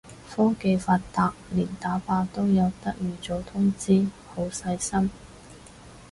[0.31, 5.11] 科技發達連打靶都有得預早通知，好細心